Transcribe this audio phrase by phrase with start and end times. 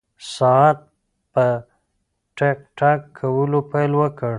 [0.35, 0.79] ساعت
[1.33, 1.45] په
[2.37, 4.29] ټک ټک کولو پیل وکړ.